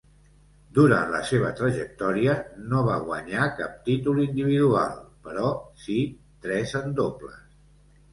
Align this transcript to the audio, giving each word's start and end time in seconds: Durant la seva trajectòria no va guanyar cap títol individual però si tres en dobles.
Durant 0.75 1.09
la 1.15 1.19
seva 1.31 1.49
trajectòria 1.57 2.33
no 2.71 2.79
va 2.87 2.95
guanyar 3.09 3.45
cap 3.59 3.75
títol 3.89 4.23
individual 4.23 4.95
però 5.29 5.53
si 5.85 5.99
tres 6.47 6.75
en 6.81 6.97
dobles. 7.03 7.39